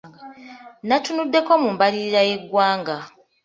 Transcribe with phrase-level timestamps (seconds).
[0.83, 2.95] Nnatunuddeko mu mbalirira y’eggwanga.